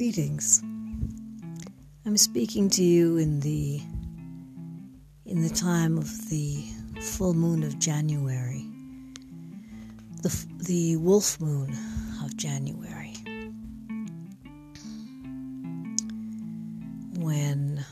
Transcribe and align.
Greetings. 0.00 0.62
I'm 2.06 2.16
speaking 2.16 2.70
to 2.70 2.82
you 2.82 3.18
in 3.18 3.40
the 3.40 3.82
in 5.26 5.42
the 5.42 5.50
time 5.50 5.98
of 5.98 6.30
the 6.30 6.64
full 7.02 7.34
moon 7.34 7.62
of 7.62 7.78
January, 7.78 8.64
the 10.22 10.46
the 10.56 10.96
wolf 10.96 11.38
moon 11.38 11.76
of 12.24 12.34
January, 12.38 13.14
when 17.18 17.84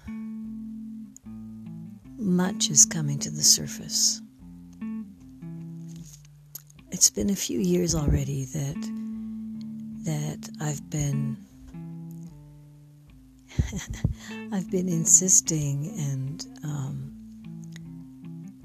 much 2.16 2.70
is 2.70 2.86
coming 2.86 3.18
to 3.18 3.30
the 3.30 3.42
surface. 3.42 4.22
It's 6.90 7.10
been 7.10 7.28
a 7.28 7.36
few 7.36 7.60
years 7.60 7.94
already 7.94 8.46
that 8.46 8.80
that 10.04 10.48
I've 10.58 10.88
been 10.88 11.36
I've 14.52 14.70
been 14.70 14.88
insisting 14.88 15.92
and 15.98 16.46
um, 16.64 17.12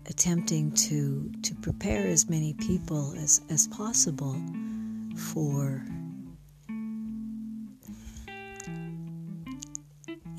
attempting 0.08 0.72
to 0.72 1.31
to 1.41 1.55
prepare 1.55 2.08
as 2.08 2.30
many 2.30 2.53
people 2.53 3.13
as 3.17 3.41
as 3.49 3.67
possible 3.67 4.36
for 5.16 5.84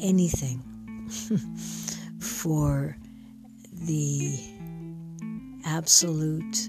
anything 0.00 0.62
for 2.20 2.97
the 3.72 4.38
absolute 5.66 6.69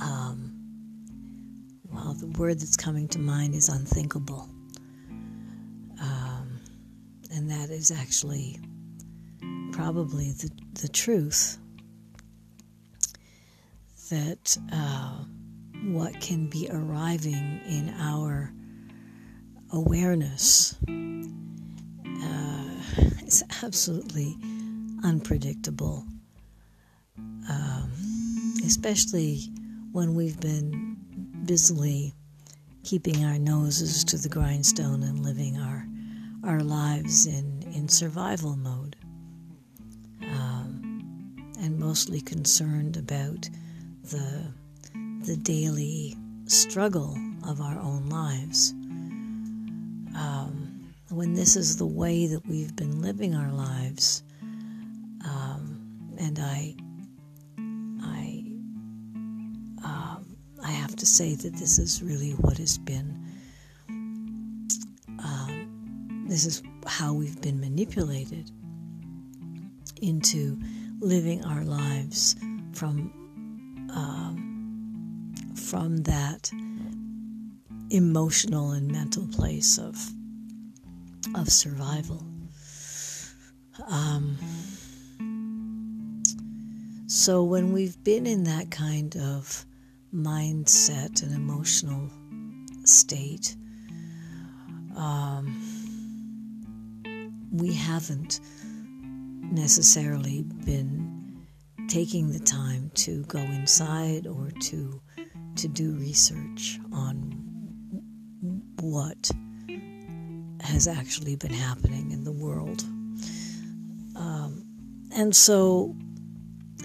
um, 0.00 0.52
well 1.92 2.14
the 2.14 2.26
word 2.38 2.58
that's 2.60 2.76
coming 2.76 3.06
to 3.08 3.18
mind 3.18 3.54
is 3.54 3.68
unthinkable 3.68 4.48
and 7.44 7.50
that 7.50 7.68
is 7.68 7.90
actually 7.90 8.58
probably 9.70 10.32
the, 10.32 10.50
the 10.80 10.88
truth 10.88 11.58
that 14.08 14.56
uh, 14.72 15.18
what 15.88 16.18
can 16.22 16.48
be 16.48 16.66
arriving 16.72 17.60
in 17.66 17.94
our 18.00 18.50
awareness 19.74 20.74
uh, 20.88 22.70
is 23.26 23.44
absolutely 23.62 24.34
unpredictable, 25.04 26.02
um, 27.50 27.92
especially 28.64 29.50
when 29.92 30.14
we've 30.14 30.40
been 30.40 30.96
busily 31.44 32.14
keeping 32.84 33.22
our 33.22 33.38
noses 33.38 34.02
to 34.02 34.16
the 34.16 34.30
grindstone 34.30 35.02
and 35.02 35.22
living 35.22 35.58
our 35.58 35.86
our 36.46 36.60
lives 36.60 37.26
in, 37.26 37.62
in 37.74 37.88
survival 37.88 38.56
mode 38.56 38.96
um, 40.22 41.34
and 41.60 41.78
mostly 41.78 42.20
concerned 42.20 42.96
about 42.96 43.48
the, 44.04 44.52
the 45.24 45.36
daily 45.36 46.16
struggle 46.46 47.16
of 47.46 47.60
our 47.60 47.78
own 47.78 48.08
lives. 48.08 48.72
Um, 50.16 50.92
when 51.10 51.34
this 51.34 51.56
is 51.56 51.76
the 51.76 51.86
way 51.86 52.26
that 52.26 52.46
we've 52.46 52.74
been 52.76 53.00
living 53.00 53.34
our 53.34 53.52
lives, 53.52 54.22
um, 55.24 55.80
and 56.18 56.38
I, 56.38 56.74
I, 58.02 58.44
um, 59.84 60.36
I 60.62 60.70
have 60.70 60.94
to 60.96 61.06
say 61.06 61.34
that 61.34 61.54
this 61.54 61.78
is 61.78 62.02
really 62.02 62.32
what 62.32 62.58
has 62.58 62.76
been 62.76 63.24
this 66.34 66.46
is 66.46 66.62
how 66.84 67.14
we've 67.14 67.40
been 67.42 67.60
manipulated 67.60 68.50
into 70.02 70.58
living 70.98 71.44
our 71.44 71.62
lives 71.62 72.34
from 72.72 73.12
um, 73.94 75.32
from 75.54 75.98
that 75.98 76.50
emotional 77.90 78.72
and 78.72 78.90
mental 78.90 79.28
place 79.28 79.78
of 79.78 79.94
of 81.36 81.48
survival. 81.48 82.26
Um, 83.86 84.36
so 87.06 87.44
when 87.44 87.72
we've 87.72 88.02
been 88.02 88.26
in 88.26 88.42
that 88.42 88.72
kind 88.72 89.16
of 89.18 89.64
mindset 90.12 91.22
and 91.22 91.32
emotional 91.32 92.10
state, 92.84 93.54
um, 94.96 95.73
we 97.54 97.72
haven't 97.72 98.40
necessarily 99.52 100.42
been 100.64 101.46
taking 101.88 102.32
the 102.32 102.40
time 102.40 102.90
to 102.94 103.22
go 103.24 103.38
inside 103.38 104.26
or 104.26 104.50
to 104.60 105.00
to 105.54 105.68
do 105.68 105.92
research 105.94 106.80
on 106.92 107.30
what 108.80 109.30
has 110.60 110.88
actually 110.88 111.36
been 111.36 111.52
happening 111.52 112.10
in 112.10 112.24
the 112.24 112.32
world. 112.32 112.82
Um, 114.16 114.64
and 115.14 115.34
so 115.36 115.94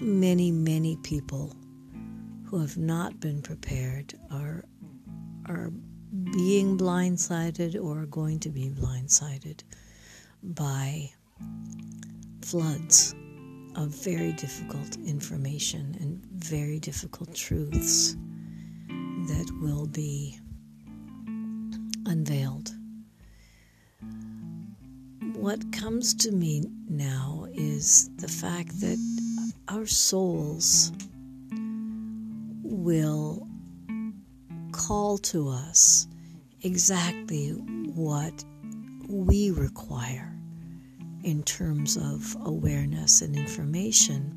many, 0.00 0.52
many 0.52 0.96
people 0.98 1.56
who 2.44 2.60
have 2.60 2.76
not 2.76 3.18
been 3.18 3.42
prepared 3.42 4.14
are 4.30 4.64
are 5.46 5.72
being 6.32 6.78
blindsided 6.78 7.82
or 7.82 8.02
are 8.02 8.06
going 8.06 8.38
to 8.40 8.50
be 8.50 8.70
blindsided 8.70 9.62
by 10.42 11.10
floods 12.42 13.14
of 13.76 13.88
very 13.88 14.32
difficult 14.32 14.96
information 15.06 15.96
and 16.00 16.24
very 16.44 16.78
difficult 16.80 17.34
truths 17.34 18.16
that 18.88 19.50
will 19.60 19.86
be 19.86 20.38
unveiled. 22.06 22.70
What 25.34 25.72
comes 25.72 26.14
to 26.14 26.32
me 26.32 26.64
now 26.88 27.46
is 27.52 28.10
the 28.16 28.28
fact 28.28 28.80
that 28.80 28.98
our 29.68 29.86
souls 29.86 30.92
will 32.62 33.46
call 34.72 35.18
to 35.18 35.48
us 35.48 36.08
exactly 36.62 37.50
what 37.50 38.44
we 39.10 39.50
require 39.50 40.32
in 41.22 41.42
terms 41.42 41.96
of 41.96 42.36
awareness 42.44 43.22
and 43.22 43.36
information, 43.36 44.36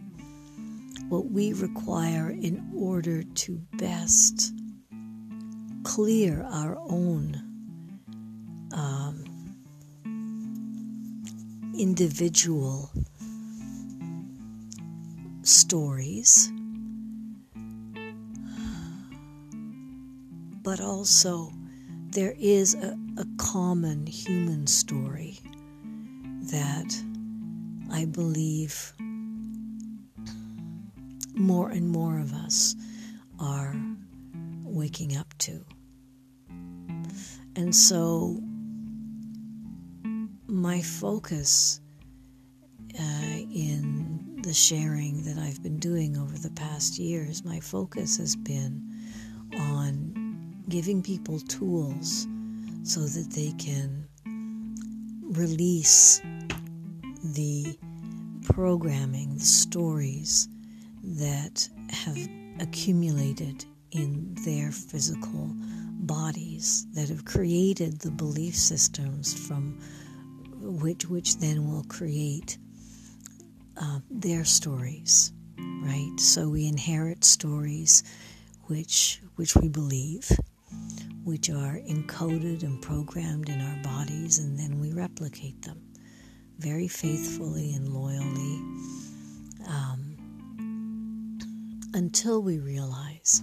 what 1.10 1.32
we 1.32 1.54
require 1.54 2.30
in 2.30 2.72
order 2.76 3.24
to 3.24 3.62
best 3.74 4.54
clear 5.84 6.44
our 6.52 6.78
own 6.90 7.42
um, 8.74 9.24
individual 11.78 12.92
stories, 15.44 16.52
but 20.64 20.80
also 20.82 21.52
there 22.10 22.34
is 22.40 22.76
a, 22.76 22.98
a 23.18 23.26
common 23.38 24.08
human 24.08 24.66
story 24.66 25.40
that 26.50 27.04
I 27.92 28.06
believe 28.06 28.94
more 31.36 31.70
and 31.70 31.90
more 31.90 32.20
of 32.20 32.34
us 32.34 32.76
are 33.40 33.76
waking 34.64 35.16
up 35.16 35.32
to. 35.40 35.64
And 37.56 37.76
so, 37.76 38.42
my 40.48 40.82
focus 40.82 41.82
uh, 43.00 43.38
in 43.54 44.40
the 44.42 44.54
sharing 44.54 45.24
that 45.26 45.38
I've 45.38 45.62
been 45.62 45.78
doing 45.80 46.18
over 46.18 46.38
the 46.38 46.52
past 46.52 46.98
years, 46.98 47.46
my 47.46 47.60
focus 47.60 48.18
has 48.18 48.36
been 48.36 48.82
on 49.56 50.64
giving 50.68 51.04
people 51.04 51.40
tools 51.40 52.28
so 52.84 53.02
that 53.02 53.32
they 53.32 53.52
can 53.54 54.08
release 55.22 56.22
the 57.24 57.78
programming, 58.44 59.36
the 59.36 59.44
stories 59.44 60.48
that 61.04 61.68
have 61.90 62.18
accumulated 62.60 63.66
in 63.92 64.36
their 64.46 64.72
physical 64.72 65.50
bodies 66.06 66.86
that 66.94 67.10
have 67.10 67.26
created 67.26 68.00
the 68.00 68.12
belief 68.12 68.56
systems 68.56 69.34
from 69.48 69.80
which 70.60 71.06
which 71.06 71.38
then 71.38 71.70
will 71.70 71.84
create 71.86 72.58
uh, 73.78 74.00
their 74.10 74.44
stories 74.44 75.34
right? 75.84 76.20
So 76.20 76.50
we 76.50 76.68
inherit 76.68 77.24
stories 77.24 78.04
which 78.68 79.22
which 79.36 79.56
we 79.56 79.68
believe 79.68 80.30
which 81.24 81.50
are 81.50 81.80
encoded 81.90 82.64
and 82.64 82.82
programmed 82.82 83.50
in 83.50 83.62
our 83.62 83.84
bodies, 83.84 84.40
and 84.40 84.58
then 84.58 84.80
we 84.80 84.92
replicate 84.92 85.62
them 85.62 85.82
very 86.60 86.88
faithfully 86.88 87.74
and 87.74 87.90
loyally 87.90 88.62
um, 89.68 90.16
until 91.94 92.42
we 92.42 92.60
realize 92.60 93.42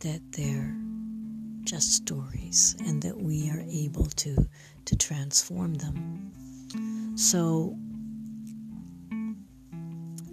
that 0.00 0.20
they're 0.32 0.76
just 1.64 1.92
stories 1.92 2.76
and 2.80 3.02
that 3.02 3.16
we 3.16 3.50
are 3.50 3.64
able 3.68 4.06
to 4.06 4.36
to 4.84 4.96
transform 4.96 5.74
them. 5.74 7.14
So 7.16 7.76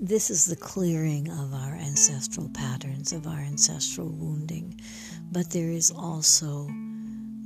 this 0.04 0.32
is 0.32 0.46
the 0.46 0.56
clearing 0.56 1.30
of 1.30 1.54
our 1.54 1.76
ancestral 1.76 2.50
patterns, 2.50 3.14
of 3.14 3.28
our 3.28 3.38
ancestral 3.38 4.10
wounding, 4.10 4.82
but 5.32 5.52
there 5.52 5.70
is 5.70 5.92
also 5.92 6.68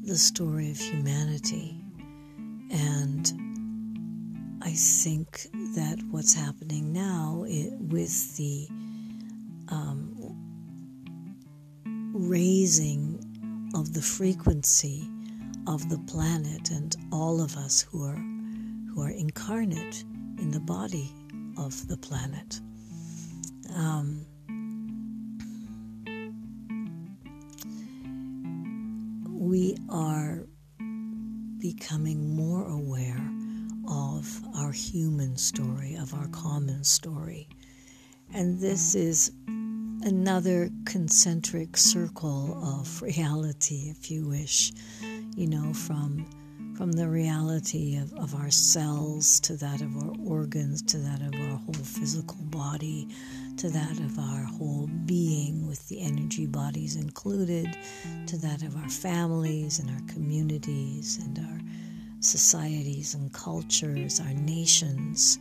the 0.05 0.15
story 0.15 0.71
of 0.71 0.77
humanity. 0.77 1.77
And 2.71 4.59
I 4.61 4.71
think 4.71 5.47
that 5.75 6.01
what's 6.11 6.33
happening 6.33 6.93
now 6.93 7.43
it, 7.45 7.73
with 7.73 8.37
the 8.37 8.69
um, 9.67 10.15
raising 12.13 13.19
of 13.75 13.93
the 13.93 14.01
frequency 14.01 15.09
of 15.67 15.89
the 15.89 15.99
planet 16.07 16.71
and 16.71 16.95
all 17.11 17.41
of 17.41 17.57
us 17.57 17.81
who 17.81 18.01
are 18.05 18.15
who 18.15 19.01
are 19.01 19.09
incarnate 19.09 20.05
in 20.37 20.51
the 20.51 20.59
body 20.61 21.13
of 21.57 21.87
the 21.87 21.97
planet. 21.97 22.59
Um, 23.75 24.25
we 29.29 29.77
are 29.89 30.45
becoming 31.59 32.35
more 32.35 32.67
aware 32.67 33.31
of 33.87 34.41
our 34.55 34.71
human 34.71 35.37
story, 35.37 35.95
of 35.95 36.13
our 36.13 36.27
common 36.27 36.83
story. 36.83 37.47
And 38.33 38.59
this 38.59 38.95
is 38.95 39.31
another 40.03 40.69
concentric 40.85 41.77
circle 41.77 42.59
of 42.63 43.01
reality, 43.01 43.89
if 43.89 44.09
you 44.09 44.27
wish, 44.27 44.71
you 45.35 45.47
know, 45.47 45.73
from 45.73 46.25
from 46.77 46.91
the 46.91 47.07
reality 47.07 47.97
of, 47.97 48.13
of 48.15 48.35
our 48.35 48.51
cells 48.51 49.39
to 49.39 49.55
that 49.55 49.81
of 49.81 49.95
our 49.95 50.13
organs 50.25 50.81
to 50.81 50.97
that 50.97 51.21
of 51.21 51.33
our 51.33 51.57
whole 51.57 51.73
physical 51.73 52.37
body 52.45 53.07
to 53.57 53.69
that 53.69 53.97
of 53.99 54.19
our 54.19 54.43
whole 54.43 54.87
being 55.05 55.65
with 55.67 55.87
the 55.87 56.01
energy 56.01 56.45
bodies 56.45 56.97
included 56.97 57.77
to 58.27 58.37
that 58.37 58.61
of 58.63 58.75
our 58.75 58.89
families 58.89 59.79
and 59.79 59.89
our 59.89 60.13
communities 60.13 61.17
and 61.23 61.39
our 61.39 61.59
societies 62.19 63.13
and 63.13 63.31
cultures 63.31 64.19
our 64.19 64.33
nations. 64.33 65.39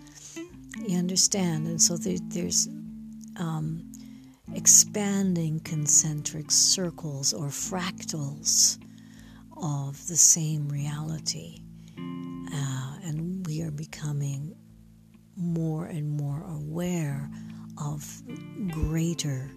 You 0.86 0.98
understand? 0.98 1.66
And 1.66 1.82
so 1.82 1.96
there, 1.96 2.18
there's 2.28 2.68
um, 3.36 3.90
expanding 4.54 5.60
concentric 5.60 6.50
circles 6.50 7.32
or 7.32 7.48
fractals 7.48 8.78
of 9.56 10.06
the 10.08 10.16
same 10.16 10.68
reality. 10.68 11.60
Uh, 11.98 12.96
and 13.02 13.46
we 13.46 13.62
are 13.62 13.70
becoming 13.70 14.54
more 15.36 15.86
and 15.86 16.08
more 16.08 16.44
aware 16.44 17.28
of 17.78 18.22
greater, 18.70 19.50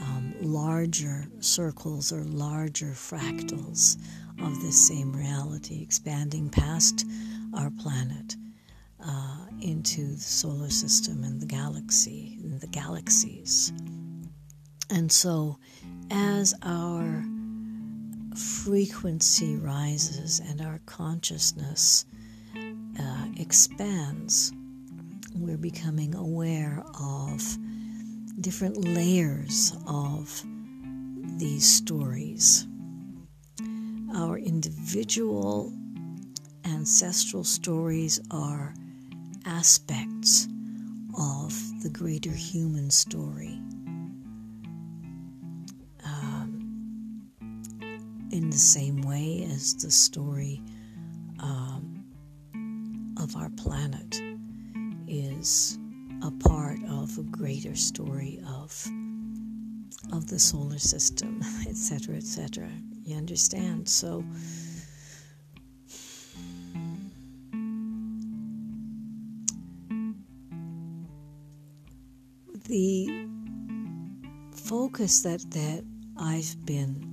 um, 0.00 0.34
larger 0.40 1.26
circles 1.40 2.12
or 2.12 2.24
larger 2.24 2.92
fractals 2.92 3.96
of 4.42 4.60
this 4.62 4.88
same 4.88 5.12
reality, 5.12 5.82
expanding 5.82 6.48
past 6.48 7.04
our 7.54 7.70
planet 7.82 8.36
uh, 9.04 9.46
into 9.60 10.14
the 10.14 10.20
solar 10.20 10.70
system 10.70 11.24
and 11.24 11.40
the 11.40 11.46
galaxy 11.46 12.38
and 12.42 12.60
the 12.60 12.66
galaxies. 12.68 13.72
And 14.90 15.10
so, 15.10 15.58
as 16.10 16.54
our 16.62 17.24
frequency 18.38 19.56
rises 19.56 20.40
and 20.40 20.60
our 20.60 20.80
consciousness 20.86 22.04
uh, 22.98 23.26
expands, 23.36 24.52
we're 25.34 25.56
becoming 25.56 26.14
aware 26.14 26.82
of 27.00 27.58
different 28.40 28.76
layers 28.84 29.72
of 29.86 30.42
these 31.38 31.68
stories. 31.68 32.66
Our 34.14 34.38
individual 34.38 35.72
ancestral 36.64 37.44
stories 37.44 38.20
are 38.30 38.74
aspects 39.46 40.48
of 41.18 41.54
the 41.82 41.90
greater 41.90 42.30
human 42.30 42.90
story. 42.90 43.61
In 48.32 48.48
the 48.48 48.56
same 48.56 49.02
way 49.02 49.46
as 49.52 49.74
the 49.74 49.90
story 49.90 50.62
um, 51.38 52.04
of 53.20 53.36
our 53.36 53.50
planet 53.50 54.20
is 55.06 55.78
a 56.22 56.30
part 56.30 56.78
of 56.88 57.16
a 57.18 57.22
greater 57.24 57.76
story 57.76 58.40
of 58.48 58.72
of 60.12 60.26
the 60.26 60.38
solar 60.38 60.78
system, 60.78 61.40
etc., 61.68 62.16
etc. 62.16 62.68
You 63.04 63.16
understand? 63.16 63.88
So. 63.88 64.24
The 72.68 73.26
focus 74.52 75.20
that, 75.22 75.42
that 75.50 75.84
I've 76.16 76.64
been 76.64 77.11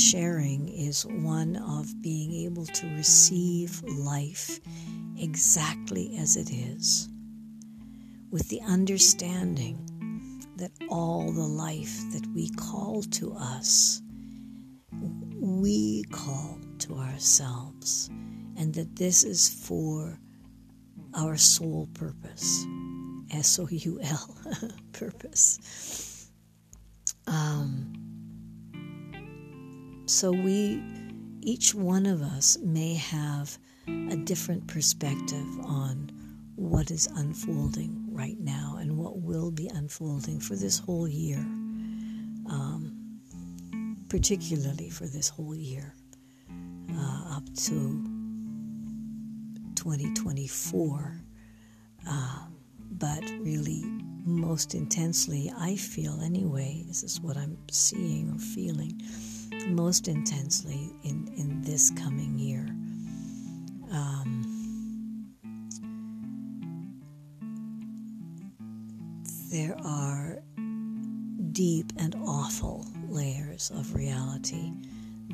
sharing 0.00 0.68
is 0.68 1.04
one 1.04 1.56
of 1.56 2.00
being 2.02 2.32
able 2.46 2.64
to 2.64 2.86
receive 2.96 3.82
life 3.84 4.58
exactly 5.18 6.16
as 6.18 6.36
it 6.36 6.50
is, 6.50 7.08
with 8.30 8.48
the 8.48 8.60
understanding 8.62 9.78
that 10.56 10.72
all 10.88 11.30
the 11.32 11.40
life 11.40 12.00
that 12.12 12.26
we 12.34 12.48
call 12.50 13.02
to 13.02 13.32
us, 13.34 14.00
we 15.38 16.04
call 16.10 16.58
to 16.78 16.94
ourselves, 16.94 18.08
and 18.56 18.74
that 18.74 18.96
this 18.96 19.22
is 19.22 19.48
for 19.48 20.18
our 21.14 21.36
soul 21.36 21.88
purpose. 21.94 22.64
S 23.32 23.58
O 23.58 23.68
U 23.68 24.00
L 24.02 24.36
purpose. 24.92 26.30
Um, 27.26 27.99
so 30.10 30.32
we, 30.32 30.82
each 31.40 31.72
one 31.72 32.04
of 32.04 32.20
us, 32.20 32.58
may 32.58 32.94
have 32.94 33.56
a 33.86 34.16
different 34.16 34.66
perspective 34.66 35.46
on 35.64 36.10
what 36.56 36.90
is 36.90 37.06
unfolding 37.14 38.08
right 38.10 38.38
now 38.40 38.76
and 38.80 38.98
what 38.98 39.20
will 39.20 39.52
be 39.52 39.68
unfolding 39.68 40.40
for 40.40 40.56
this 40.56 40.80
whole 40.80 41.06
year, 41.06 41.38
um, 41.38 42.92
particularly 44.08 44.90
for 44.90 45.06
this 45.06 45.28
whole 45.28 45.54
year 45.54 45.94
uh, 46.92 47.36
up 47.36 47.44
to 47.54 48.04
2024. 49.76 51.20
Uh, 52.08 52.38
but 52.90 53.22
really, 53.38 53.84
most 54.24 54.74
intensely, 54.74 55.52
I 55.56 55.76
feel 55.76 56.20
anyway, 56.20 56.82
this 56.88 57.04
is 57.04 57.20
what 57.20 57.36
I'm 57.36 57.56
seeing 57.70 58.30
or 58.30 58.38
feeling 58.38 59.00
most 59.66 60.08
intensely 60.08 60.92
in, 61.02 61.32
in 61.36 61.62
this 61.62 61.90
coming 61.90 62.38
year. 62.38 62.66
Um, 63.92 65.34
there 69.50 69.76
are 69.84 70.38
deep 71.52 71.92
and 71.98 72.14
awful 72.24 72.86
layers 73.08 73.70
of 73.74 73.94
reality 73.94 74.72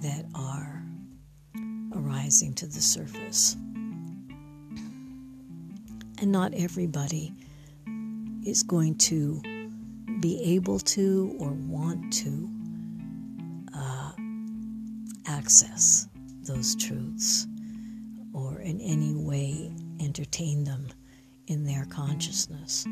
that 0.00 0.24
are 0.34 0.82
arising 1.94 2.54
to 2.54 2.66
the 2.66 2.80
surface. 2.80 3.56
And 6.18 6.32
not 6.32 6.54
everybody 6.54 7.34
is 8.46 8.62
going 8.62 8.96
to 8.96 9.42
be 10.20 10.40
able 10.54 10.78
to 10.78 11.36
or 11.38 11.50
want 11.50 12.12
to 12.14 12.55
access 15.46 16.08
those 16.42 16.74
truths 16.74 17.46
or 18.34 18.58
in 18.62 18.80
any 18.80 19.14
way 19.14 19.70
entertain 20.00 20.64
them 20.64 20.88
in 21.46 21.62
their 21.62 21.84
consciousness. 21.84 22.84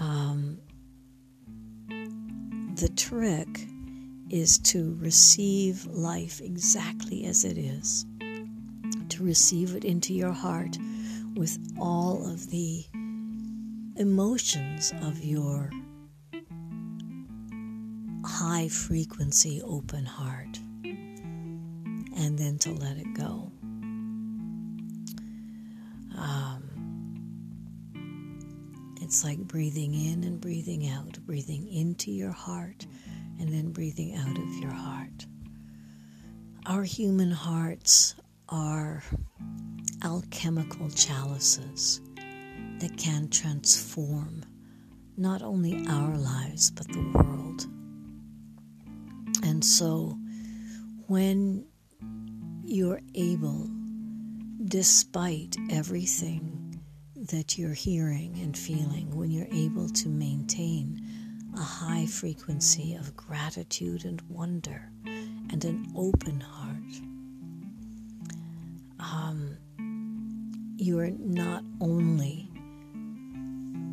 Um, 0.00 0.56
the 2.76 2.88
trick 2.96 3.66
is 4.30 4.58
to 4.60 4.96
receive 4.98 5.84
life 5.84 6.40
exactly 6.40 7.26
as 7.26 7.44
it 7.44 7.58
is, 7.58 8.06
to 9.10 9.22
receive 9.22 9.74
it 9.74 9.84
into 9.84 10.14
your 10.14 10.32
heart 10.32 10.78
with 11.34 11.58
all 11.78 12.26
of 12.26 12.48
the 12.48 12.86
emotions 13.96 14.94
of 15.02 15.22
your 15.22 15.70
high 18.46 18.68
frequency 18.68 19.60
open 19.62 20.04
heart, 20.04 20.60
and 20.84 22.38
then 22.38 22.56
to 22.56 22.70
let 22.70 22.96
it 22.96 23.12
go. 23.12 23.50
Um, 26.16 26.62
it's 29.00 29.24
like 29.24 29.40
breathing 29.40 29.94
in 29.94 30.22
and 30.22 30.40
breathing 30.40 30.88
out, 30.88 31.18
breathing 31.26 31.66
into 31.66 32.12
your 32.12 32.30
heart 32.30 32.86
and 33.40 33.52
then 33.52 33.72
breathing 33.72 34.14
out 34.14 34.38
of 34.38 34.54
your 34.58 34.70
heart. 34.70 35.26
Our 36.66 36.84
human 36.84 37.32
hearts 37.32 38.14
are 38.48 39.02
alchemical 40.04 40.88
chalices 40.90 42.00
that 42.78 42.96
can 42.96 43.28
transform 43.28 44.44
not 45.16 45.42
only 45.42 45.84
our 45.88 46.16
lives 46.16 46.70
but 46.70 46.86
the 46.86 47.10
world. 47.12 47.45
And 49.56 49.64
so 49.64 50.18
when 51.06 51.64
you're 52.62 53.00
able, 53.14 53.70
despite 54.66 55.56
everything 55.70 56.78
that 57.30 57.56
you're 57.56 57.72
hearing 57.72 58.38
and 58.42 58.54
feeling, 58.54 59.16
when 59.16 59.30
you're 59.30 59.48
able 59.50 59.88
to 59.88 60.10
maintain 60.10 61.00
a 61.56 61.62
high 61.62 62.04
frequency 62.04 62.96
of 62.96 63.16
gratitude 63.16 64.04
and 64.04 64.20
wonder 64.28 64.90
and 65.06 65.64
an 65.64 65.86
open 65.96 66.38
heart, 66.38 67.00
um, 69.00 69.56
you're 70.76 71.12
not 71.12 71.64
only 71.80 72.50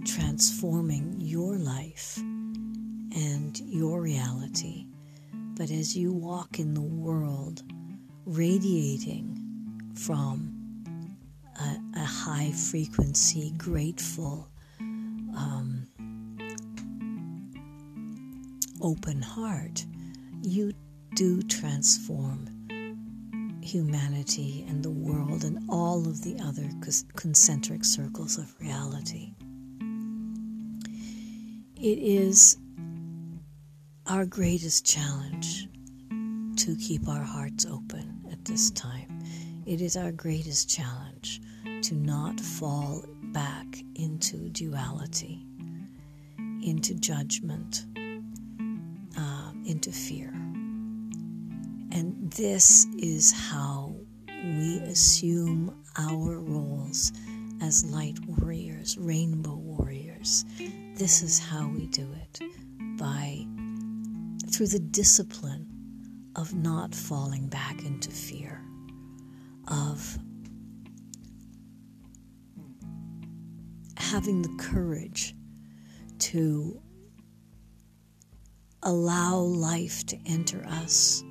transforming 0.05 1.21
your 1.21 1.55
life 1.55 2.17
and 2.17 3.57
your 3.59 4.01
reality, 4.01 4.87
but 5.55 5.69
as 5.69 5.95
you 5.95 6.11
walk 6.11 6.59
in 6.59 6.73
the 6.73 6.81
world, 6.81 7.63
radiating 8.25 9.39
from 9.95 10.53
a, 11.59 11.99
a 11.99 12.03
high 12.03 12.51
frequency, 12.51 13.51
grateful, 13.57 14.47
um, 15.37 15.87
open 18.81 19.21
heart, 19.21 19.85
you 20.41 20.73
do 21.15 21.41
transform 21.43 22.49
humanity 23.61 24.65
and 24.67 24.83
the 24.83 24.91
world 24.91 25.43
and 25.43 25.59
all 25.69 26.07
of 26.07 26.21
the 26.23 26.37
other 26.43 26.69
concentric 27.15 27.85
circles 27.85 28.37
of 28.37 28.53
reality. 28.59 29.33
It 31.75 31.99
is 31.99 32.57
our 34.07 34.25
greatest 34.25 34.85
challenge 34.85 35.67
to 36.57 36.75
keep 36.75 37.07
our 37.07 37.23
hearts 37.23 37.65
open 37.65 38.21
at 38.31 38.43
this 38.45 38.69
time. 38.71 39.19
It 39.65 39.79
is 39.79 39.95
our 39.95 40.11
greatest 40.11 40.69
challenge 40.69 41.41
to 41.83 41.95
not 41.95 42.39
fall 42.39 43.05
back 43.31 43.65
into 43.95 44.49
duality, 44.49 45.45
into 46.37 46.95
judgment, 46.95 47.85
uh, 49.17 49.51
into 49.65 49.91
fear. 49.91 50.29
And 51.91 52.31
this 52.35 52.85
is 52.97 53.31
how 53.31 53.95
we 54.27 54.79
assume 54.79 55.81
our 55.97 56.39
roles 56.39 57.13
as 57.61 57.85
light 57.85 58.19
warriors, 58.27 58.97
rainbow 58.97 59.55
warriors. 59.55 60.43
This 60.95 61.21
is 61.21 61.39
how 61.39 61.69
we 61.69 61.87
do 61.87 62.07
it 62.21 62.41
by 62.97 63.45
through 64.53 64.67
the 64.67 64.77
discipline 64.77 65.67
of 66.35 66.53
not 66.53 66.93
falling 66.93 67.47
back 67.47 67.83
into 67.83 68.11
fear, 68.11 68.61
of 69.67 70.19
having 73.97 74.43
the 74.43 74.55
courage 74.59 75.33
to 76.19 76.79
allow 78.83 79.37
life 79.37 80.05
to 80.05 80.19
enter 80.27 80.63
us, 80.67 81.23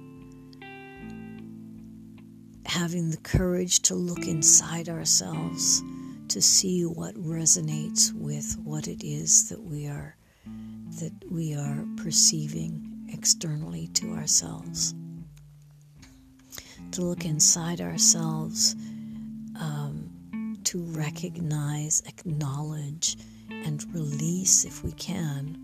having 2.66 3.08
the 3.10 3.20
courage 3.22 3.82
to 3.82 3.94
look 3.94 4.26
inside 4.26 4.88
ourselves 4.88 5.80
to 6.26 6.42
see 6.42 6.82
what 6.84 7.14
resonates 7.14 8.12
with 8.12 8.56
what 8.64 8.88
it 8.88 9.06
is 9.06 9.48
that 9.48 9.62
we 9.62 9.86
are 9.86 10.16
that 10.98 11.12
we 11.30 11.54
are 11.54 11.86
perceiving 11.96 12.91
externally 13.12 13.88
to 13.94 14.12
ourselves. 14.14 14.94
To 16.92 17.02
look 17.02 17.24
inside 17.24 17.80
ourselves, 17.80 18.74
um, 19.60 20.58
to 20.64 20.82
recognize, 20.82 22.02
acknowledge, 22.06 23.16
and 23.50 23.84
release, 23.94 24.64
if 24.64 24.82
we 24.84 24.92
can, 24.92 25.56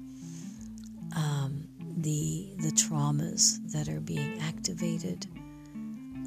um, 1.16 1.68
the 1.98 2.54
the 2.58 2.70
traumas 2.70 3.58
that 3.72 3.88
are 3.88 4.00
being 4.00 4.38
activated 4.40 5.26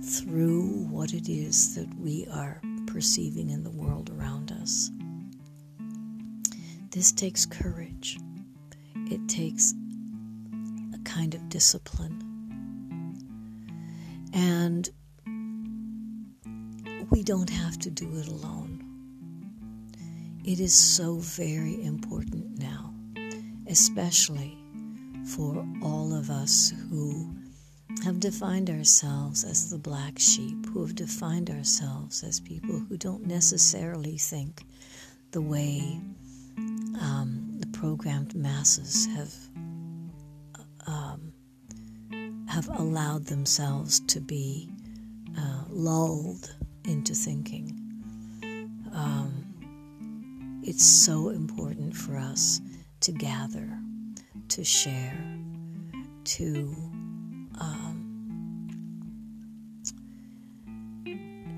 through 0.04 0.88
what 0.90 1.13
it 1.13 1.30
is 1.30 1.75
that 1.75 1.88
we 2.00 2.28
are 2.32 2.62
perceiving 2.88 3.50
in 3.50 3.63
the 3.63 3.70
world 3.70 4.10
around 4.10 4.51
us. 4.51 4.92
This 6.92 7.12
takes 7.12 7.46
courage. 7.46 8.20
It 9.10 9.28
takes 9.30 9.74
kind 11.13 11.36
of 11.36 11.50
discipline. 11.50 12.27
And 14.34 14.89
we 17.10 17.24
don't 17.24 17.50
have 17.50 17.77
to 17.80 17.89
do 17.89 18.10
it 18.18 18.27
alone. 18.27 18.84
It 20.46 20.60
is 20.60 20.74
so 20.74 21.18
very 21.18 21.84
important 21.84 22.58
now, 22.58 22.94
especially 23.68 24.58
for 25.36 25.65
all 25.84 26.13
of 26.13 26.30
us 26.30 26.74
who 26.89 27.36
have 28.06 28.20
defined 28.22 28.70
ourselves 28.70 29.44
as 29.44 29.70
the 29.70 29.77
black 29.77 30.18
sheep, 30.18 30.65
who 30.68 30.82
have 30.82 30.96
defined 30.96 31.50
ourselves 31.50 32.24
as 32.24 32.39
people 32.39 32.80
who 32.88 32.98
don't 32.98 33.27
necessarily 33.27 34.18
think 34.18 34.63
the 35.32 35.41
way 35.41 36.00
um, 37.01 37.58
the 37.60 37.68
programmed 37.68 38.34
masses 38.34 39.08
have 39.08 39.34
have 42.62 42.80
allowed 42.80 43.25
themselves 43.25 44.00
to 44.01 44.20
be 44.20 44.70
uh, 45.36 45.63
lulled 45.70 46.56
into 46.86 47.15
thinking. 47.15 47.75
Um, 48.94 50.62
it's 50.63 50.86
so 50.86 51.30
important 51.30 51.96
for 51.96 52.18
us 52.18 52.62
to 53.00 53.12
gather, 53.13 53.80
to 54.50 54.63
share, 54.63 55.18
to 56.24 56.75
um, 57.60 57.98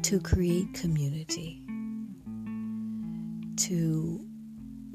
to 0.04 0.20
create 0.22 0.74
community, 0.74 1.62
to 3.58 4.26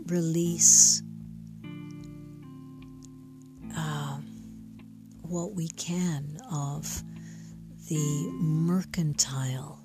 release 0.06 1.02
what 5.28 5.54
we 5.54 5.68
can 5.68 6.38
of 6.50 7.02
the 7.88 8.30
mercantile 8.32 9.82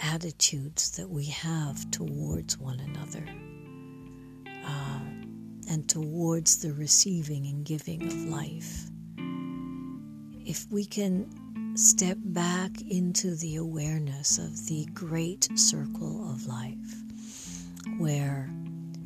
attitudes 0.00 0.92
that 0.92 1.08
we 1.08 1.26
have 1.26 1.90
towards 1.90 2.58
one 2.58 2.80
another 2.80 3.24
uh, 4.64 5.00
and 5.70 5.88
towards 5.88 6.58
the 6.58 6.72
receiving 6.74 7.46
and 7.46 7.64
giving 7.64 8.06
of 8.06 8.14
life. 8.24 8.88
If 10.46 10.66
we 10.70 10.84
can 10.84 11.76
step 11.76 12.16
back 12.20 12.70
into 12.88 13.34
the 13.36 13.56
awareness 13.56 14.38
of 14.38 14.66
the 14.66 14.86
great 14.94 15.48
circle 15.58 16.30
of 16.30 16.46
life, 16.46 17.02
where 17.98 18.50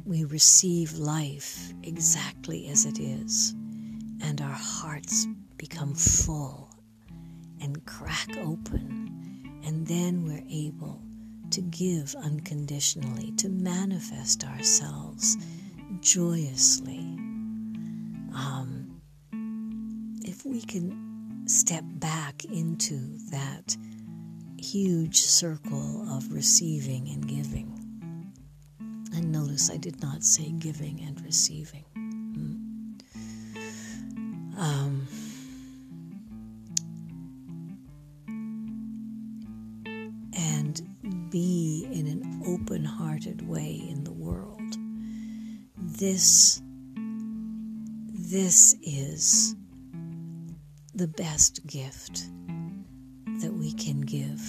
we 0.05 0.25
receive 0.25 0.93
life 0.99 1.73
exactly 1.83 2.69
as 2.69 2.85
it 2.85 2.99
is, 2.99 3.55
and 4.23 4.41
our 4.41 4.49
hearts 4.59 5.27
become 5.57 5.95
full 5.95 6.71
and 7.61 7.85
crack 7.85 8.37
open, 8.39 9.61
and 9.65 9.87
then 9.87 10.25
we're 10.25 10.45
able 10.49 11.03
to 11.51 11.61
give 11.63 12.15
unconditionally, 12.17 13.33
to 13.33 13.49
manifest 13.51 14.45
ourselves 14.45 15.37
joyously 16.01 17.19
Um, 18.35 19.01
if 20.25 20.45
we 20.47 20.63
can 20.63 21.45
step 21.47 21.85
back 21.85 22.45
into 22.47 23.19
that 23.31 23.77
huge 24.59 25.17
circle 25.21 26.07
of 26.11 26.33
receiving 26.33 27.09
and 27.09 27.27
giving. 27.29 27.69
And 29.15 29.31
notice 29.31 29.71
I 29.71 29.77
did 29.77 30.01
not 30.01 30.23
say 30.25 30.53
giving 30.53 31.01
and 31.01 31.21
receiving. 31.23 31.85
Way 43.41 43.83
in 43.89 44.05
the 44.05 44.13
world. 44.13 44.61
This, 45.77 46.61
this 48.13 48.77
is 48.83 49.57
the 50.95 51.09
best 51.09 51.67
gift 51.67 52.27
that 53.41 53.53
we 53.53 53.73
can 53.73 54.03
give 54.03 54.41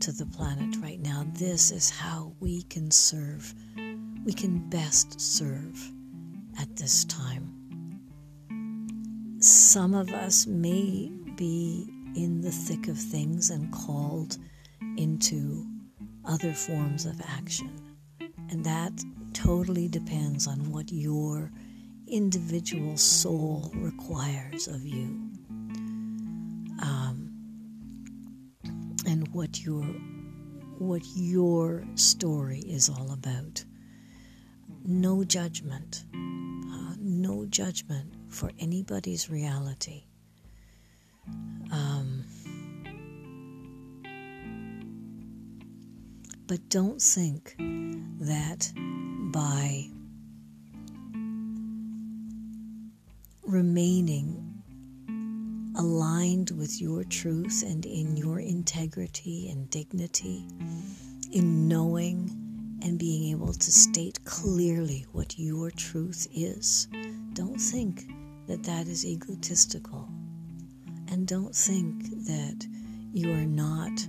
to 0.00 0.12
the 0.12 0.26
planet 0.26 0.76
right 0.82 1.00
now. 1.00 1.26
This 1.34 1.70
is 1.70 1.88
how 1.88 2.34
we 2.40 2.62
can 2.64 2.90
serve, 2.90 3.54
we 4.24 4.32
can 4.32 4.68
best 4.68 5.20
serve 5.20 5.92
at 6.60 6.76
this 6.76 7.04
time. 7.06 7.54
Some 9.40 9.94
of 9.94 10.10
us 10.10 10.46
may 10.46 11.12
be 11.36 11.88
in 12.16 12.40
the 12.40 12.50
thick 12.50 12.88
of 12.88 12.98
things 12.98 13.50
and 13.50 13.72
called 13.72 14.36
into 14.96 15.64
other 16.24 16.52
forms 16.52 17.06
of 17.06 17.20
action. 17.20 17.87
And 18.50 18.64
that 18.64 18.92
totally 19.32 19.88
depends 19.88 20.46
on 20.46 20.72
what 20.72 20.90
your 20.90 21.50
individual 22.06 22.96
soul 22.96 23.70
requires 23.74 24.68
of 24.68 24.84
you. 24.84 25.28
and 29.08 29.26
what 29.28 29.64
your 29.64 29.84
what 30.78 31.02
your 31.16 31.82
story 31.96 32.60
is 32.60 32.88
all 32.88 33.10
about. 33.10 33.64
No 34.84 35.24
judgment, 35.24 36.04
uh, 36.14 36.94
no 37.00 37.46
judgment 37.46 38.14
for 38.28 38.52
anybody's 38.60 39.28
reality. 39.28 40.04
But 46.48 46.68
don't 46.70 47.00
think 47.00 47.54
that 48.18 48.72
by 49.30 49.86
remaining 53.42 54.62
aligned 55.76 56.50
with 56.52 56.80
your 56.80 57.04
truth 57.04 57.62
and 57.64 57.84
in 57.84 58.16
your 58.16 58.40
integrity 58.40 59.50
and 59.50 59.68
dignity, 59.70 60.44
in 61.30 61.68
knowing 61.68 62.30
and 62.82 62.98
being 62.98 63.30
able 63.30 63.52
to 63.52 63.70
state 63.70 64.24
clearly 64.24 65.06
what 65.12 65.38
your 65.38 65.70
truth 65.70 66.26
is. 66.34 66.88
Don't 67.34 67.60
think 67.60 68.10
that 68.46 68.62
that 68.64 68.88
is 68.88 69.04
egotistical. 69.04 70.08
And 71.10 71.28
don't 71.28 71.54
think 71.54 72.04
that 72.24 72.66
you 73.12 73.32
are 73.32 73.46
not 73.46 74.06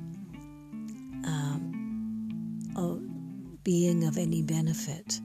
um, 1.25 1.78
a 2.79 2.95
being 3.63 4.05
of 4.05 4.17
any 4.17 4.41
benefit 4.41 5.19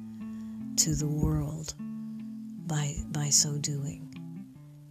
to 0.77 0.97
the 0.97 1.07
world 1.07 1.75
by, 2.67 2.97
by 3.13 3.29
so 3.29 3.57
doing. 3.59 4.13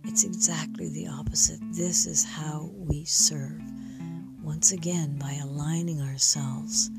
It's 0.06 0.24
exactly 0.24 0.88
the 0.90 1.08
opposite. 1.08 1.60
This 1.74 2.06
is 2.06 2.24
how 2.24 2.70
we 2.74 3.04
serve. 3.04 3.62
Once 4.42 4.72
again, 4.72 5.18
by 5.18 5.34
aligning 5.44 6.02
ourselves 6.02 6.90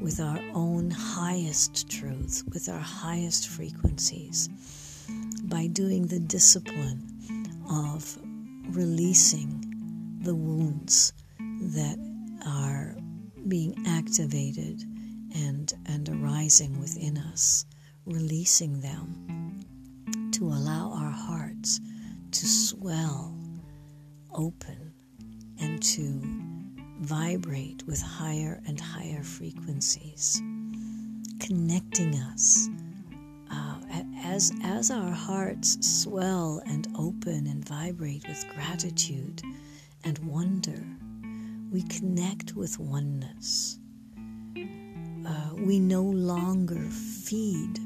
with 0.00 0.20
our 0.20 0.40
own 0.54 0.90
highest 0.90 1.90
truths, 1.90 2.42
with 2.52 2.70
our 2.70 2.80
highest 2.80 3.48
frequencies, 3.48 4.48
by 5.42 5.66
doing 5.66 6.06
the 6.06 6.20
discipline 6.20 7.02
of 7.68 8.18
releasing 8.70 9.60
the 10.22 10.34
wounds 10.34 11.12
that 11.38 11.98
are 12.46 12.96
being 13.46 13.74
activated 13.86 14.82
and, 15.34 15.72
and 15.86 16.08
arising 16.08 16.80
within 16.80 17.18
us, 17.18 17.66
releasing 18.06 18.80
them 18.80 19.60
to 20.32 20.46
allow 20.46 20.92
our 20.92 21.10
hearts 21.10 21.80
to 22.30 22.46
swell 22.46 23.34
open 24.32 24.92
and 25.60 25.82
to 25.82 26.20
vibrate 27.00 27.82
with 27.86 28.00
higher 28.00 28.60
and 28.66 28.80
higher 28.80 29.22
frequencies, 29.22 30.40
connecting 31.40 32.14
us. 32.14 32.68
Uh, 33.50 33.76
as, 34.24 34.52
as 34.64 34.90
our 34.90 35.10
hearts 35.10 35.76
swell 35.86 36.60
and 36.66 36.88
open 36.98 37.46
and 37.46 37.66
vibrate 37.68 38.26
with 38.26 38.44
gratitude 38.54 39.42
and 40.04 40.18
wonder, 40.20 40.84
we 41.70 41.82
connect 41.82 42.54
with 42.54 42.78
oneness. 42.78 43.78
Uh, 45.26 45.54
we 45.56 45.80
no 45.80 46.02
longer 46.02 46.80
feed 46.90 47.78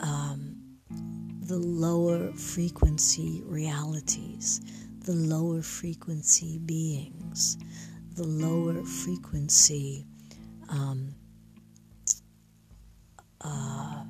um, 0.00 0.56
the 1.42 1.56
lower 1.56 2.32
frequency 2.32 3.42
realities, 3.46 4.60
the 5.00 5.12
lower 5.12 5.62
frequency 5.62 6.58
beings, 6.58 7.58
the 8.14 8.22
lower 8.24 8.84
frequency 8.84 10.06
um, 10.68 11.14
uh, 13.40 14.04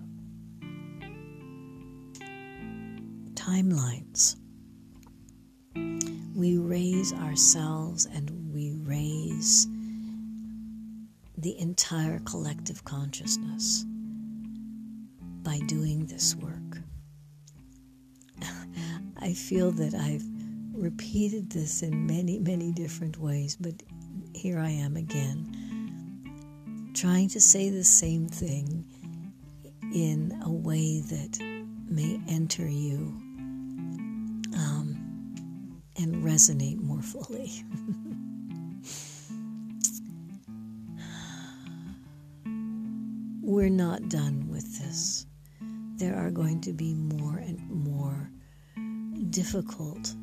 timelines. 3.34 4.36
We 6.34 6.58
raise 6.58 7.14
ourselves 7.14 8.06
and 8.06 8.52
we 8.52 8.72
raise 8.72 9.66
the 11.38 11.58
entire 11.58 12.18
collective 12.20 12.84
consciousness 12.84 13.84
by 15.42 15.58
doing 15.66 16.06
this 16.06 16.34
work. 16.36 16.78
I 19.18 19.34
feel 19.34 19.70
that 19.72 19.94
I've 19.94 20.24
repeated 20.72 21.50
this 21.50 21.82
in 21.82 22.06
many, 22.06 22.38
many 22.38 22.72
different 22.72 23.18
ways, 23.18 23.56
but 23.56 23.74
here 24.34 24.58
I 24.58 24.70
am 24.70 24.96
again, 24.96 26.92
trying 26.94 27.28
to 27.30 27.40
say 27.40 27.70
the 27.70 27.84
same 27.84 28.28
thing 28.28 28.84
in 29.94 30.40
a 30.44 30.50
way 30.50 31.00
that 31.00 31.38
may 31.88 32.20
enter 32.28 32.66
you 32.68 32.98
um, 34.54 35.82
and 35.96 36.24
resonate 36.24 36.80
more 36.80 37.02
fully. 37.02 37.62
We're 43.46 43.68
not 43.68 44.08
done 44.08 44.48
with 44.48 44.76
this. 44.80 45.24
There 45.98 46.16
are 46.16 46.32
going 46.32 46.60
to 46.62 46.72
be 46.72 46.94
more 46.94 47.36
and 47.36 47.60
more 47.70 48.28
difficult 49.30 50.16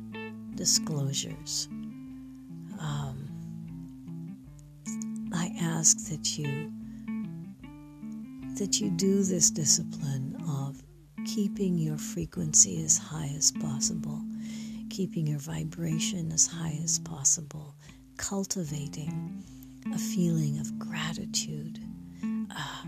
disclosures. 0.56 1.66
Um, 2.78 4.36
I 5.32 5.54
ask 5.58 6.06
that 6.10 6.36
you 6.36 6.70
that 8.58 8.78
you 8.78 8.90
do 8.90 9.22
this 9.22 9.50
discipline 9.50 10.36
of 10.46 10.82
keeping 11.26 11.78
your 11.78 11.96
frequency 11.96 12.84
as 12.84 12.98
high 12.98 13.32
as 13.34 13.50
possible, 13.52 14.22
keeping 14.90 15.26
your 15.26 15.38
vibration 15.38 16.30
as 16.30 16.46
high 16.46 16.78
as 16.84 16.98
possible, 16.98 17.74
cultivating 18.18 19.42
a 19.94 19.98
feeling 19.98 20.58
of 20.58 20.78
gratitude. 20.78 21.80
Uh, 22.54 22.84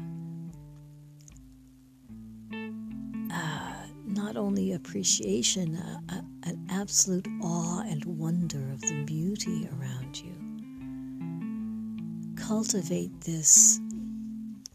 not 4.27 4.37
only 4.37 4.73
appreciation, 4.73 5.77
uh, 5.77 6.01
uh, 6.09 6.21
an 6.43 6.67
absolute 6.69 7.29
awe 7.45 7.83
and 7.83 8.05
wonder 8.05 8.73
of 8.73 8.81
the 8.81 9.05
beauty 9.05 9.69
around 9.79 10.21
you. 10.21 10.35
Cultivate 12.35 13.21
this, 13.21 13.79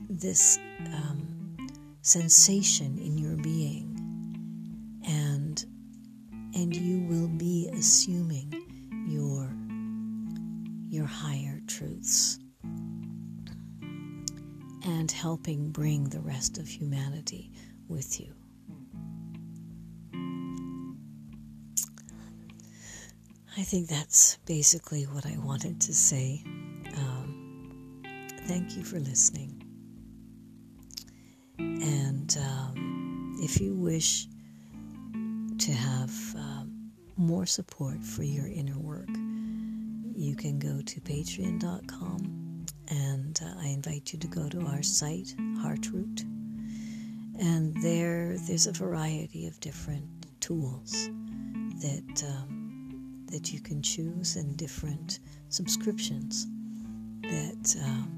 this 0.10 0.58
um, 0.86 1.58
sensation 2.02 2.98
in 2.98 3.18
your 3.18 3.36
being, 3.36 3.90
and 5.06 5.66
and 6.56 6.74
you 6.74 7.02
will 7.08 7.28
be 7.28 7.70
assuming 7.74 8.54
your 9.06 9.54
your 10.88 11.06
higher 11.06 11.60
truths 11.68 12.40
and 14.86 15.12
helping 15.12 15.72
bring 15.72 16.06
the 16.06 16.22
rest 16.22 16.58
of 16.58 16.70
humanity 16.70 17.52
with 17.90 18.18
you. 18.20 18.40
I 23.58 23.64
think 23.64 23.90
that's 23.90 24.38
basically 24.46 25.04
what 25.04 25.26
I 25.26 25.38
wanted 25.38 25.82
to 25.82 25.94
say. 25.94 26.42
Um, 26.98 28.02
thank 28.48 28.78
you 28.78 28.84
for 28.84 28.98
listening. 29.00 29.62
And 31.60 32.38
um, 32.40 33.36
if 33.42 33.60
you 33.60 33.74
wish 33.74 34.28
to 35.60 35.72
have 35.74 36.12
um, 36.36 36.92
more 37.18 37.46
support 37.46 38.02
for 38.02 38.24
your 38.24 38.48
inner 38.48 38.80
work, 38.80 39.10
you 40.16 40.36
can 40.36 40.58
go 40.58 40.82
to 40.82 41.02
patreon.com 41.02 42.66
and 42.88 43.40
uh, 43.44 43.60
I 43.60 43.68
invite 43.68 44.14
you 44.14 44.20
to 44.20 44.28
go 44.28 44.48
to 44.48 44.62
our 44.68 44.82
site, 44.82 45.36
Heartroot. 45.62 46.22
And 47.40 47.76
there, 47.82 48.38
there's 48.48 48.68
a 48.68 48.72
variety 48.72 49.48
of 49.48 49.60
different 49.60 50.06
tools 50.40 51.10
that 51.82 52.24
um, 52.28 52.61
that 53.32 53.52
you 53.52 53.60
can 53.60 53.82
choose 53.82 54.36
and 54.36 54.58
different 54.58 55.20
subscriptions 55.50 56.48
that 57.24 57.76
um, 57.84 58.17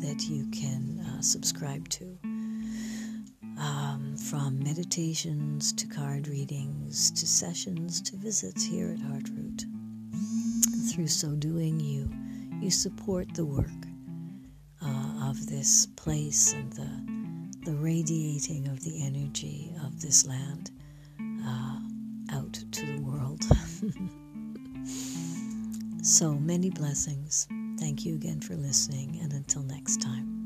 that 0.00 0.28
you 0.28 0.46
can 0.50 1.00
uh, 1.00 1.20
subscribe 1.20 1.88
to. 1.88 2.18
Um, 3.58 4.16
from 4.16 4.62
meditations 4.62 5.72
to 5.72 5.88
card 5.88 6.28
readings 6.28 7.10
to 7.10 7.26
sessions 7.26 8.00
to 8.02 8.16
visits 8.16 8.64
here 8.64 8.92
at 8.92 9.00
Heartroot. 9.00 9.64
Through 10.92 11.08
so 11.08 11.34
doing, 11.34 11.80
you 11.80 12.08
you 12.60 12.70
support 12.70 13.34
the 13.34 13.44
work 13.44 13.66
uh, 14.80 15.28
of 15.28 15.46
this 15.48 15.86
place 15.96 16.52
and 16.52 16.72
the 16.72 16.90
the 17.70 17.76
radiating 17.76 18.68
of 18.68 18.80
the 18.84 19.04
energy 19.04 19.72
of 19.84 20.00
this 20.00 20.24
land 20.26 20.70
uh, 21.44 21.80
out 22.32 22.52
to 22.52 22.86
the 22.86 23.00
world. 23.02 23.07
So 26.18 26.32
many 26.32 26.68
blessings. 26.68 27.46
Thank 27.78 28.04
you 28.04 28.16
again 28.16 28.40
for 28.40 28.56
listening, 28.56 29.20
and 29.22 29.32
until 29.32 29.62
next 29.62 30.00
time. 30.00 30.37